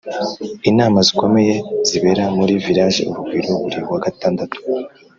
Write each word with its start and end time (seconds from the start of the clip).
Inama 0.69 0.97
zikomeye 1.07 1.55
zibera 1.87 2.23
muri 2.37 2.53
Village 2.65 3.01
Urugwiro 3.09 3.51
buri 3.61 3.79
wa 3.91 3.99
gatandatu 4.05 4.57